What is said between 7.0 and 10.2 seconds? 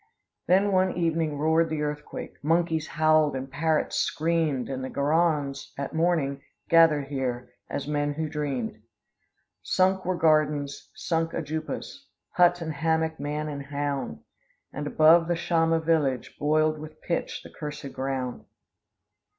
here, as men who dreamed. Sunk were